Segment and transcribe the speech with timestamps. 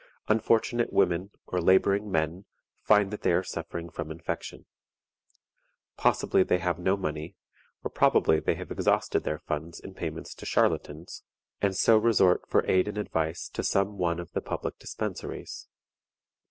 [0.27, 2.45] Unfortunate women, or laboring men,
[2.81, 4.65] find that they are suffering from infection.
[5.95, 7.35] Possibly they have no money,
[7.83, 11.21] or probably they have exhausted their funds in payments to charlatans,
[11.61, 15.67] and so resort for aid and advice to some one of the public dispensaries.